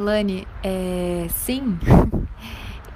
[0.00, 1.78] Lani, é, sim.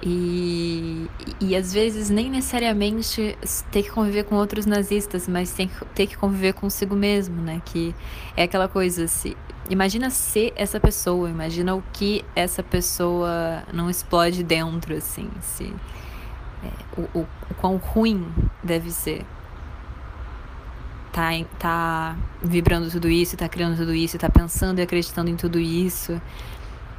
[0.06, 1.08] E,
[1.40, 3.38] e às vezes nem necessariamente
[3.72, 7.62] ter que conviver com outros nazistas, mas tem que ter que conviver consigo mesmo, né?
[7.64, 7.94] Que
[8.36, 9.34] é aquela coisa, se,
[9.70, 15.72] imagina ser essa pessoa, imagina o que essa pessoa não explode dentro, assim, se,
[16.62, 18.26] é, o, o, o quão ruim
[18.62, 19.24] deve ser.
[21.10, 25.58] Tá, tá vibrando tudo isso, tá criando tudo isso, tá pensando e acreditando em tudo
[25.58, 26.20] isso.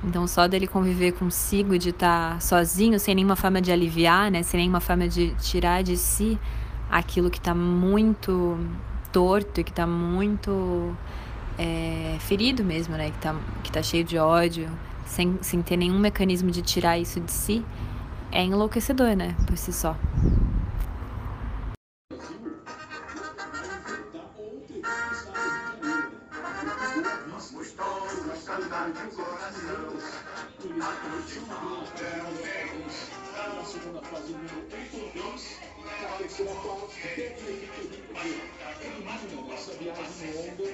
[0.05, 4.43] Então, só dele conviver consigo, de estar sozinho, sem nenhuma forma de aliviar, né?
[4.43, 6.39] Sem nenhuma forma de tirar de si
[6.89, 8.57] aquilo que está muito
[9.11, 10.95] torto e que está muito
[11.57, 13.09] é, ferido mesmo, né?
[13.09, 14.69] Que está que tá cheio de ódio,
[15.07, 17.65] sem, sem ter nenhum mecanismo de tirar isso de si,
[18.31, 19.35] é enlouquecedor, né?
[19.47, 19.97] Por si só.
[39.85, 40.65] Existe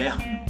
[0.00, 0.40] inferno?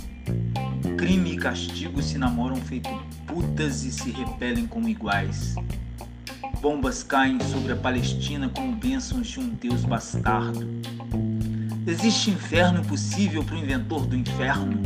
[0.97, 2.89] Crime e castigo se namoram feito
[3.27, 5.57] putas e se repelem como iguais.
[6.61, 10.69] Bombas caem sobre a Palestina como bênçãos de um Deus bastardo.
[11.85, 14.81] Existe inferno possível para o inventor do inferno?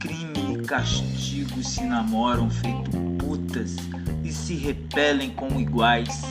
[0.00, 3.76] Crime e castigo se namoram feito putas
[4.24, 6.24] e se repelem como iguais.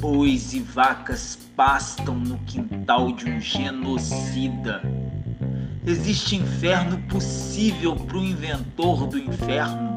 [0.00, 4.82] Bois e vacas pastam no quintal de um genocida.
[5.88, 9.94] Existe inferno possível para o inventor do inferno?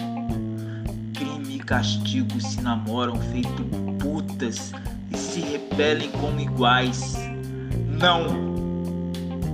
[1.14, 3.66] Crime e castigo se namoram feito
[4.00, 4.72] putas
[5.14, 7.16] e se repelem como iguais.
[7.90, 8.24] Não,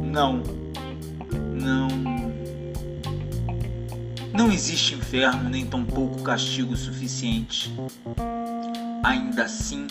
[0.04, 0.44] não,
[1.56, 1.88] não.
[4.32, 7.74] Não existe inferno nem tampouco castigo suficiente.
[9.04, 9.88] Ainda assim,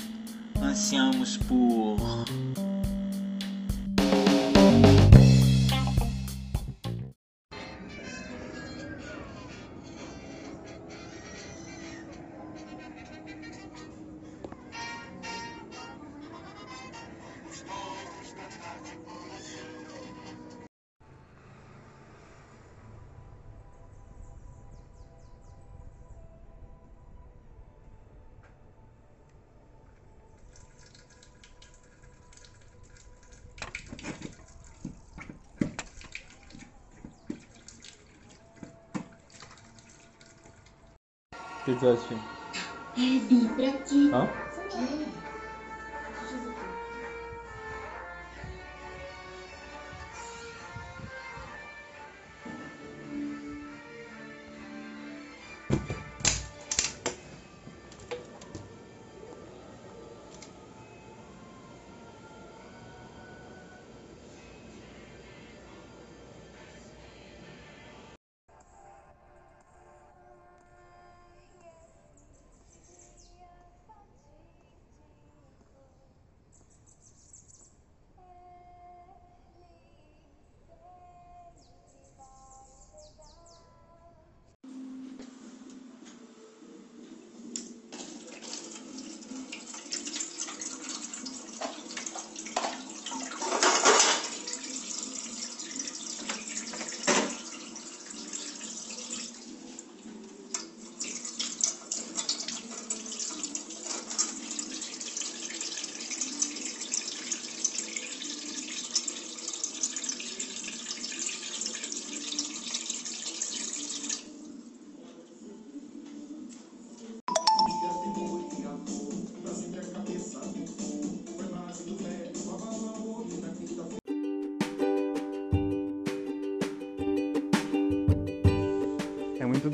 [0.62, 1.96] ansiamos por
[41.66, 42.18] que tu assistiu?
[42.96, 44.10] É, vi pra ti.
[44.12, 45.25] Hã?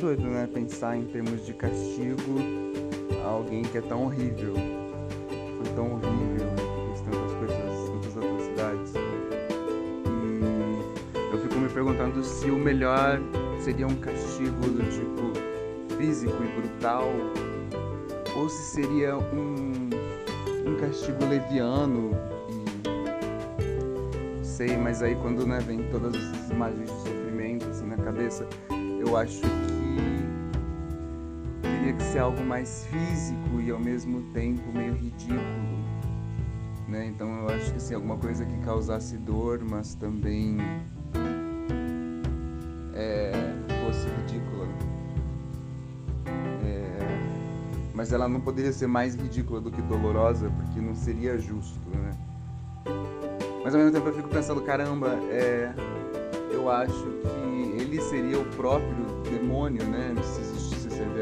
[0.02, 0.49] Doido, né?
[0.52, 2.40] Pensar em termos de castigo
[3.25, 4.54] a alguém que é tão horrível.
[5.56, 6.49] Foi tão horrível,
[6.88, 7.56] fez tantas coisas,
[7.88, 8.93] tantas atrocidades.
[10.04, 13.20] E eu fico me perguntando se o melhor
[13.60, 17.08] seria um castigo do tipo físico e brutal,
[18.37, 19.88] ou se seria um,
[20.66, 22.10] um castigo leviano
[24.43, 28.46] sei, mas aí quando né, vem todas essas imagens de sofrimento assim na cabeça,
[29.00, 29.71] eu acho que
[31.97, 35.83] que ser algo mais físico e ao mesmo tempo meio ridículo.
[36.89, 37.06] Né?
[37.06, 40.59] Então eu acho que assim, alguma coisa que causasse dor, mas também
[42.94, 43.33] é,
[43.85, 44.69] fosse ridícula.
[46.65, 46.99] É,
[47.94, 52.11] mas ela não poderia ser mais ridícula do que dolorosa, porque não seria justo, né?
[53.65, 55.73] Mas ao mesmo tempo eu fico pensando, caramba, é,
[56.50, 60.15] eu acho que ele seria o próprio demônio, né?
[60.19, 60.51] Essa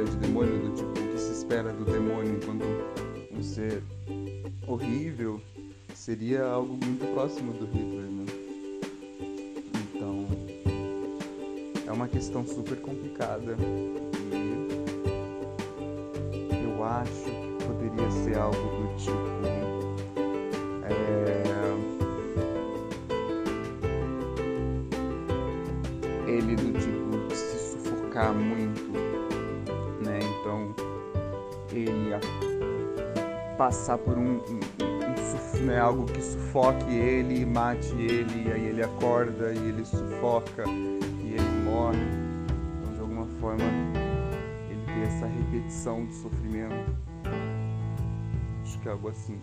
[0.00, 2.64] ideia de demônio, do tipo, o que se espera do demônio enquanto
[3.32, 3.82] um ser
[4.67, 5.41] horrível,
[5.94, 8.25] seria algo muito próximo do Hitler, né?
[9.94, 10.26] Então,
[11.87, 13.55] é uma questão super complicada
[14.32, 14.70] e
[16.64, 19.60] eu acho que poderia ser algo do tipo.
[33.61, 34.61] Passar por um, um,
[35.61, 35.79] um né?
[35.79, 41.62] algo que sufoque ele, mate ele, e aí ele acorda e ele sufoca e ele
[41.62, 41.99] morre.
[42.81, 43.65] Então de alguma forma
[44.71, 46.97] ele tem essa repetição de sofrimento.
[48.62, 49.39] Acho que é algo assim.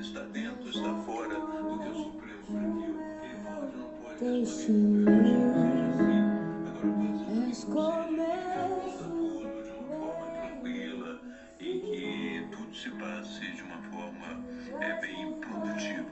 [0.00, 2.96] Está dentro, está fora do que o Supremo previu?
[3.22, 4.24] Ele pode não pode?
[4.24, 5.04] Eu seja assim.
[6.80, 7.66] Tudo de
[9.70, 11.20] uma forma tranquila
[11.60, 14.28] e que tudo se passe de uma forma
[14.80, 16.10] é, bem produtiva.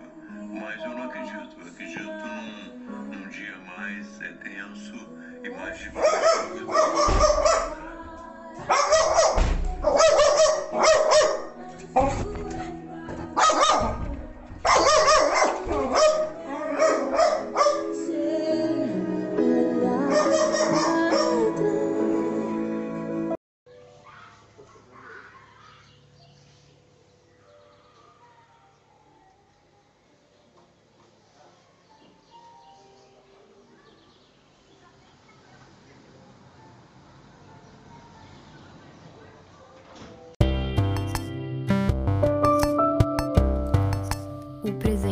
[0.52, 1.56] Mas eu não acredito.
[1.58, 5.08] Eu acredito num, num dia mais é, tenso
[5.42, 7.27] e mais difícil.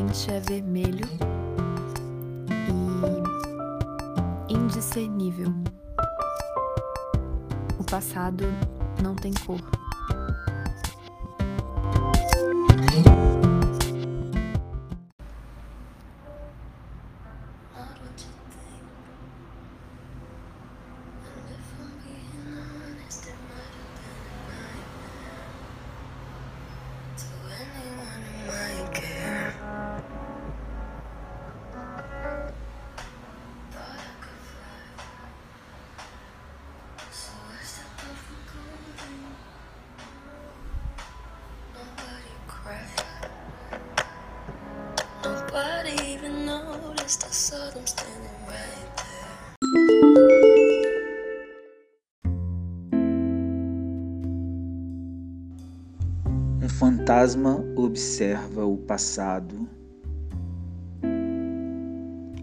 [0.07, 1.09] Presente é vermelho
[4.49, 5.53] e indiscernível.
[7.77, 8.45] O passado
[9.03, 9.61] não tem cor.
[56.67, 59.69] Um fantasma observa o passado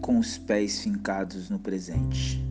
[0.00, 2.42] com os pés fincados no presente.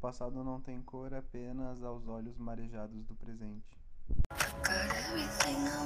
[0.00, 3.78] Passado não tem cor apenas aos olhos marejados do presente.
[4.64, 5.80] Got everything I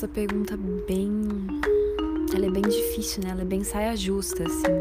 [0.00, 0.56] essa pergunta
[0.88, 1.12] bem.
[2.34, 3.32] Ela é bem difícil, né?
[3.32, 4.72] Ela é bem saia justa, assim.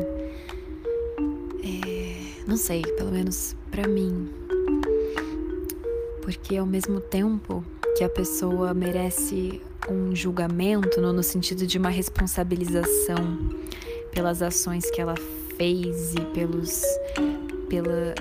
[1.62, 4.30] É, não sei, pelo menos pra mim.
[6.22, 7.66] Porque ao mesmo tempo
[7.98, 13.18] que a pessoa merece um julgamento, no, no sentido de uma responsabilização
[14.14, 15.16] pelas ações que ela
[15.58, 16.82] fez e pelos.
[17.68, 18.16] pela,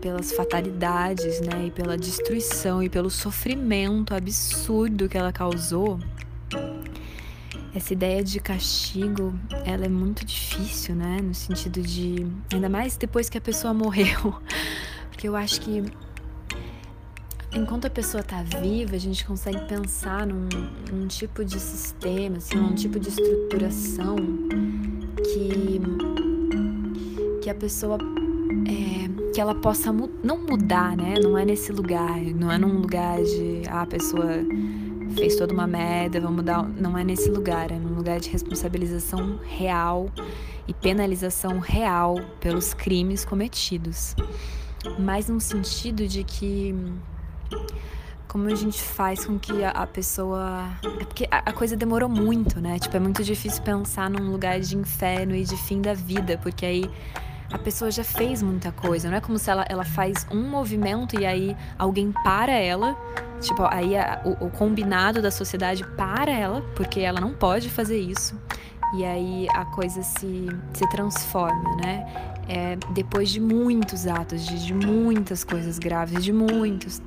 [0.00, 5.98] pelas fatalidades, né, e pela destruição e pelo sofrimento absurdo que ela causou.
[7.74, 13.28] Essa ideia de castigo, ela é muito difícil, né, no sentido de ainda mais depois
[13.28, 14.34] que a pessoa morreu,
[15.10, 15.82] porque eu acho que
[17.52, 20.48] enquanto a pessoa tá viva, a gente consegue pensar num,
[20.92, 24.16] num tipo de sistema, assim, num tipo de estruturação
[25.24, 25.80] que
[27.42, 27.98] que a pessoa
[28.66, 31.16] é, que ela possa mu não mudar, né?
[31.22, 34.26] Não é nesse lugar, não é num lugar de ah, a pessoa
[35.14, 36.62] fez toda uma merda, vamos mudar.
[36.62, 40.10] Não é nesse lugar, é num lugar de responsabilização real
[40.66, 44.14] e penalização real pelos crimes cometidos.
[44.98, 46.74] Mas num sentido de que
[48.34, 50.68] como a gente faz com que a, pessoa.
[50.82, 52.80] É porque a, coisa demorou muito, né?
[52.80, 56.66] Tipo, é muito difícil pensar num lugar de inferno e de fim da vida, porque
[56.66, 56.90] aí
[57.54, 59.08] a pessoa já fez muita coisa.
[59.08, 62.96] Não é como se ela, ela faz um movimento e aí alguém para ela.
[63.40, 68.00] Tipo, aí a, o, o combinado da sociedade para ela, porque ela não pode fazer
[68.00, 68.36] isso.
[68.96, 72.04] E aí a coisa se, se transforma, né?
[72.48, 77.00] É, depois de muitos atos, de, de muitas coisas graves, de muitos.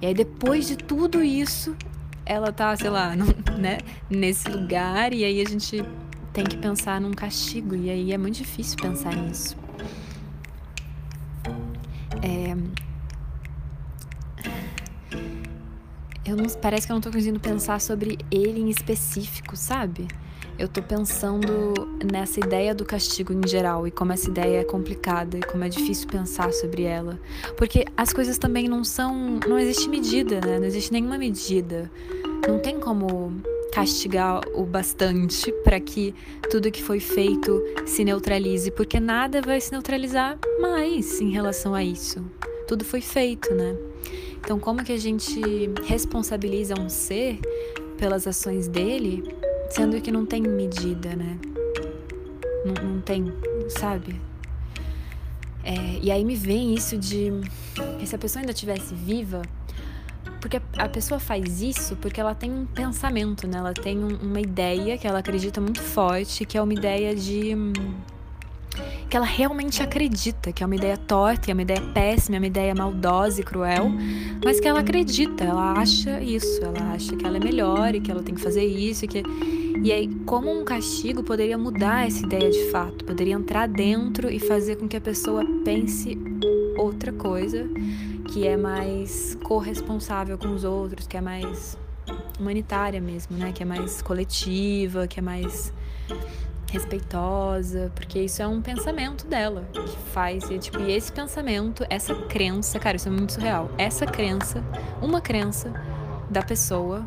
[0.00, 1.76] E aí depois de tudo isso,
[2.24, 3.14] ela tá, sei lá,
[3.58, 3.78] né,
[4.08, 5.84] nesse lugar e aí a gente
[6.32, 9.56] tem que pensar num castigo e aí é muito difícil pensar nisso.
[12.22, 12.56] É...
[16.24, 20.06] Eu não, parece que eu não tô conseguindo pensar sobre ele em específico, sabe?
[20.58, 21.74] Eu tô pensando
[22.10, 25.68] nessa ideia do castigo em geral e como essa ideia é complicada e como é
[25.68, 27.18] difícil pensar sobre ela.
[27.56, 29.40] Porque as coisas também não são.
[29.46, 30.58] Não existe medida, né?
[30.58, 31.90] Não existe nenhuma medida.
[32.46, 36.14] Não tem como castigar o bastante para que
[36.50, 41.82] tudo que foi feito se neutralize, porque nada vai se neutralizar mais em relação a
[41.82, 42.22] isso.
[42.68, 43.74] Tudo foi feito, né?
[44.38, 45.40] Então, como que a gente
[45.86, 47.40] responsabiliza um ser
[47.96, 49.22] pelas ações dele,
[49.70, 51.38] sendo que não tem medida, né?
[52.64, 53.32] Não, não tem,
[53.68, 54.20] sabe?
[55.64, 57.30] É, e aí me vem isso de
[58.04, 59.42] se a pessoa ainda tivesse viva,
[60.42, 63.58] porque a pessoa faz isso porque ela tem um pensamento, né?
[63.58, 67.54] Ela tem um, uma ideia que ela acredita muito forte, que é uma ideia de.
[69.08, 72.46] que ela realmente acredita, que é uma ideia torta, é uma ideia péssima, é uma
[72.48, 73.88] ideia maldosa e cruel,
[74.44, 78.10] mas que ela acredita, ela acha isso, ela acha que ela é melhor e que
[78.10, 79.22] ela tem que fazer isso e que.
[79.84, 84.40] E aí, como um castigo poderia mudar essa ideia de fato, poderia entrar dentro e
[84.40, 86.18] fazer com que a pessoa pense
[87.02, 87.68] outra coisa
[88.32, 91.76] que é mais corresponsável com os outros, que é mais
[92.38, 93.50] humanitária mesmo, né?
[93.52, 95.72] Que é mais coletiva, que é mais
[96.70, 102.14] respeitosa, porque isso é um pensamento dela que faz, e, tipo, e esse pensamento, essa
[102.14, 103.70] crença, cara, isso é muito surreal.
[103.76, 104.62] Essa crença,
[105.02, 105.72] uma crença
[106.30, 107.04] da pessoa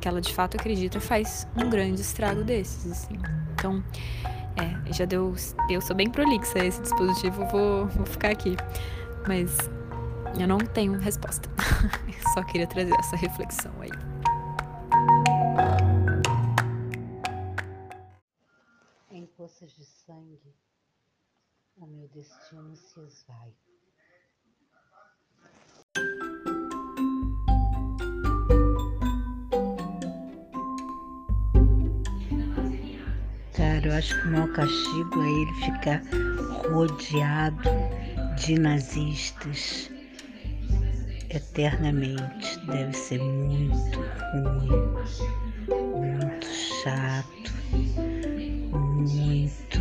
[0.00, 3.18] que ela de fato acredita faz um grande estrago desses, assim.
[3.54, 3.84] Então,
[4.56, 5.34] é, já deu.
[5.68, 8.56] Eu sou bem prolixa esse dispositivo, vou, vou ficar aqui.
[9.30, 9.58] Mas
[10.40, 11.48] eu não tenho resposta.
[12.34, 13.90] Só queria trazer essa reflexão aí.
[19.08, 20.52] Em poças de sangue,
[21.76, 23.54] o meu destino se esvai.
[33.56, 36.02] Cara, eu acho que o maior castigo é ele ficar
[36.72, 37.99] rodeado
[38.36, 39.90] de nazistas
[41.30, 42.58] eternamente.
[42.66, 44.00] Deve ser muito
[44.32, 44.94] ruim,
[45.96, 46.46] muito
[46.82, 47.52] chato,
[48.70, 49.78] muito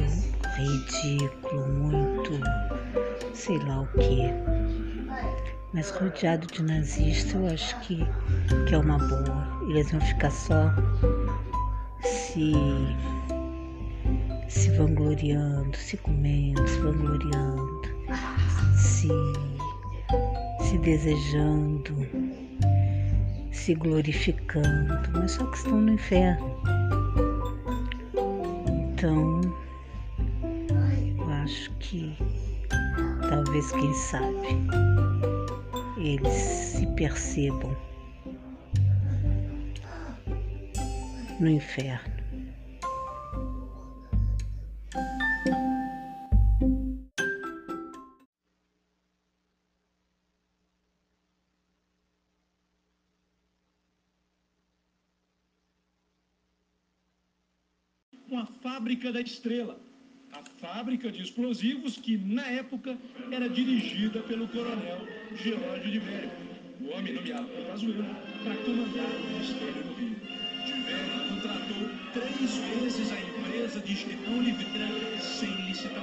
[0.58, 2.32] ridículo, muito
[3.34, 4.30] sei lá o que.
[5.74, 7.98] Mas rodeado de nazista eu acho que,
[8.68, 9.48] que é uma boa.
[9.70, 10.74] Eles vão ficar só
[12.04, 12.54] se
[14.48, 17.82] se vangloriando, se comendo, se vangloriando,
[19.00, 19.08] se,
[20.62, 21.96] se desejando,
[23.52, 26.62] se glorificando, mas só que estão no inferno.
[28.68, 29.42] Então,
[31.18, 32.14] eu acho que
[33.30, 34.48] talvez, quem sabe,
[35.98, 37.76] eles se percebam
[41.40, 42.19] no inferno.
[58.90, 59.80] Fábrica da Estrela,
[60.32, 62.98] a fábrica de explosivos que, na época,
[63.30, 66.32] era dirigida pelo coronel George de Vério,
[66.82, 68.04] o homem nomeado por Pazuello
[68.44, 70.16] para comandar o Ministério no Rio.
[70.66, 74.66] De Vério contratou três vezes a empresa de Estepão Livre
[75.22, 75.99] sem licitação.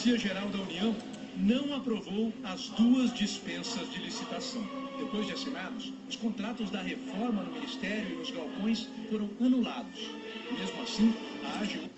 [0.00, 0.96] Advocacia Geral da União
[1.36, 4.66] não aprovou as duas dispensas de licitação.
[4.98, 10.10] Depois de assinados, os contratos da reforma no Ministério e nos galpões foram anulados.
[10.58, 11.90] Mesmo assim, a AGU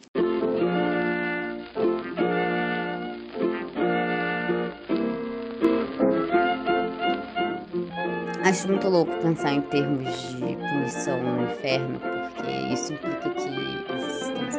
[8.45, 13.83] Acho muito louco pensar em termos de punição no inferno, porque isso implica que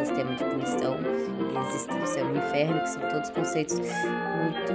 [0.05, 0.97] sistema de punição
[1.53, 4.73] e existe o céu e o inferno, que são todos conceitos muito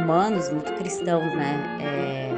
[0.00, 1.78] humanos, muito cristãos, né?
[1.80, 2.32] É...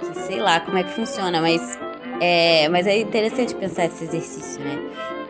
[0.00, 1.78] Que sei lá como é que funciona, mas
[2.20, 4.78] é, mas é interessante pensar esse exercício, né?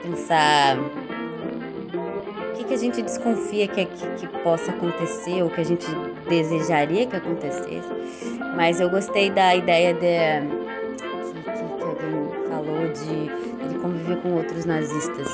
[0.03, 5.65] Pensar o que, que a gente desconfia que, que, que possa acontecer, ou que a
[5.65, 5.87] gente
[6.29, 7.93] desejaria que acontecesse.
[8.57, 10.58] Mas eu gostei da ideia de,
[14.23, 15.29] com outros nazistas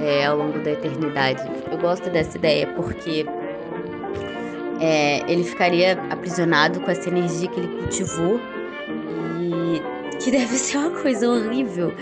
[0.00, 1.42] é, ao longo da eternidade.
[1.70, 3.26] Eu gosto dessa ideia porque
[4.80, 8.40] é, ele ficaria aprisionado com essa energia que ele cultivou
[9.40, 9.82] e
[10.18, 11.92] que deve ser uma coisa horrível.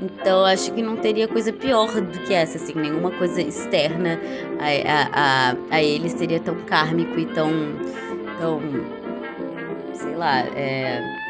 [0.00, 4.18] Então acho que não teria coisa pior do que essa, assim, nenhuma coisa externa
[4.58, 7.50] a, a, a, a ele seria tão kármico e tão,
[8.38, 8.60] tão
[9.94, 11.21] sei lá, é,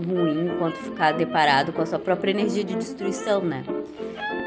[0.00, 3.62] ruim quanto ficar deparado com a sua própria energia de destruição, né?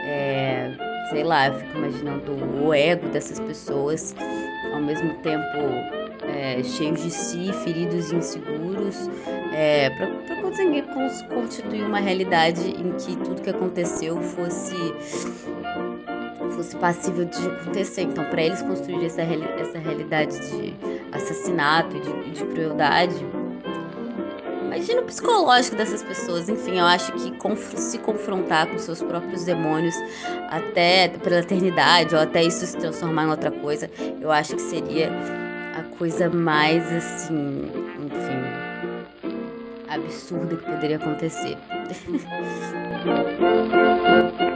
[0.06, 0.72] É,
[1.10, 2.32] sei lá, eu fico imaginando
[2.64, 4.16] o ego dessas pessoas,
[4.74, 5.58] ao mesmo tempo
[6.28, 9.10] é, cheios de si, feridos e inseguros,
[9.54, 14.76] é, para conseguir cons- constituir uma realidade em que tudo que aconteceu fosse
[16.52, 18.02] fosse passível de acontecer.
[18.04, 20.74] Então, para eles construir essa, essa realidade de
[21.12, 23.16] assassinato e de, de crueldade,
[24.72, 26.48] imagina o psicológico dessas pessoas.
[26.48, 27.20] Enfim, eu acho que
[27.78, 29.96] se confrontar com seus próprios demônios
[30.50, 35.12] até pela eternidade, ou até isso se transformar em outra coisa, eu acho que seria
[35.78, 38.42] a coisa mais assim, enfim,
[39.90, 41.58] absurda que poderia acontecer.